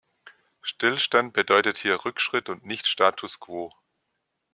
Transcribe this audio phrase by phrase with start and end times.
[0.63, 3.71] Stillstand bedeutet hier Rückschritt und nicht status quo.